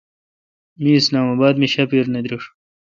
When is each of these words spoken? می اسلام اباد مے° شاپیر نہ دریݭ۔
می 0.81 0.91
اسلام 0.99 1.27
اباد 1.35 1.55
مے° 1.61 1.67
شاپیر 1.73 2.05
نہ 2.13 2.19
دریݭ۔ 2.23 2.43